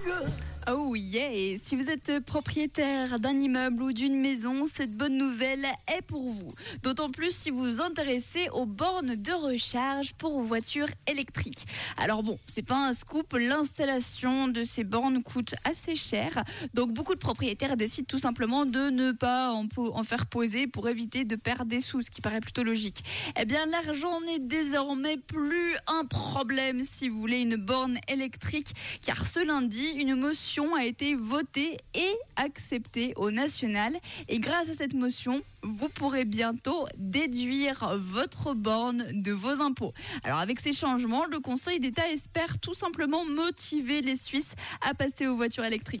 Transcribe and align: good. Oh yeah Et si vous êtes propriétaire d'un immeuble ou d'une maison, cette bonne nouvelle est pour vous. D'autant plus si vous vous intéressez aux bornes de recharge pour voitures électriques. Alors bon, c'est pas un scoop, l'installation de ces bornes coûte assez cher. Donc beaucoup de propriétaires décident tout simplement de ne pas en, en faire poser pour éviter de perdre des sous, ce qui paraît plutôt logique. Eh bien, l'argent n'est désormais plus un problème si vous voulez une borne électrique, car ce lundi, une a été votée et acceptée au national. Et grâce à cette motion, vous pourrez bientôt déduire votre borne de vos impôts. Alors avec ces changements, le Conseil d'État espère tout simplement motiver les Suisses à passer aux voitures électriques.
good. 0.00 0.45
Oh 0.68 0.96
yeah 0.96 1.32
Et 1.32 1.58
si 1.62 1.76
vous 1.76 1.90
êtes 1.90 2.18
propriétaire 2.24 3.20
d'un 3.20 3.36
immeuble 3.36 3.84
ou 3.84 3.92
d'une 3.92 4.18
maison, 4.18 4.66
cette 4.66 4.90
bonne 4.90 5.16
nouvelle 5.16 5.64
est 5.96 6.02
pour 6.02 6.28
vous. 6.28 6.52
D'autant 6.82 7.12
plus 7.12 7.30
si 7.30 7.50
vous 7.50 7.62
vous 7.62 7.80
intéressez 7.80 8.48
aux 8.52 8.66
bornes 8.66 9.14
de 9.14 9.30
recharge 9.30 10.14
pour 10.14 10.42
voitures 10.42 10.88
électriques. 11.06 11.66
Alors 11.98 12.24
bon, 12.24 12.36
c'est 12.48 12.66
pas 12.66 12.88
un 12.88 12.94
scoop, 12.94 13.34
l'installation 13.34 14.48
de 14.48 14.64
ces 14.64 14.82
bornes 14.82 15.22
coûte 15.22 15.54
assez 15.62 15.94
cher. 15.94 16.42
Donc 16.74 16.92
beaucoup 16.92 17.14
de 17.14 17.20
propriétaires 17.20 17.76
décident 17.76 18.06
tout 18.08 18.18
simplement 18.18 18.66
de 18.66 18.90
ne 18.90 19.12
pas 19.12 19.52
en, 19.52 19.68
en 19.76 20.02
faire 20.02 20.26
poser 20.26 20.66
pour 20.66 20.88
éviter 20.88 21.24
de 21.24 21.36
perdre 21.36 21.66
des 21.66 21.80
sous, 21.80 22.02
ce 22.02 22.10
qui 22.10 22.20
paraît 22.20 22.40
plutôt 22.40 22.64
logique. 22.64 23.04
Eh 23.40 23.44
bien, 23.44 23.66
l'argent 23.66 24.20
n'est 24.22 24.40
désormais 24.40 25.16
plus 25.16 25.76
un 25.86 26.06
problème 26.06 26.82
si 26.84 27.08
vous 27.08 27.20
voulez 27.20 27.38
une 27.38 27.54
borne 27.54 27.98
électrique, 28.08 28.72
car 29.00 29.24
ce 29.24 29.46
lundi, 29.46 29.90
une 29.96 30.16
a 30.76 30.84
été 30.84 31.14
votée 31.14 31.76
et 31.94 32.14
acceptée 32.36 33.12
au 33.16 33.30
national. 33.30 33.96
Et 34.28 34.38
grâce 34.38 34.68
à 34.68 34.74
cette 34.74 34.94
motion, 34.94 35.42
vous 35.62 35.88
pourrez 35.88 36.24
bientôt 36.24 36.86
déduire 36.96 37.96
votre 37.98 38.54
borne 38.54 39.04
de 39.12 39.32
vos 39.32 39.60
impôts. 39.60 39.92
Alors 40.22 40.38
avec 40.38 40.60
ces 40.60 40.72
changements, 40.72 41.26
le 41.26 41.40
Conseil 41.40 41.80
d'État 41.80 42.08
espère 42.10 42.58
tout 42.58 42.74
simplement 42.74 43.24
motiver 43.24 44.00
les 44.00 44.16
Suisses 44.16 44.54
à 44.80 44.94
passer 44.94 45.26
aux 45.26 45.36
voitures 45.36 45.64
électriques. 45.64 45.94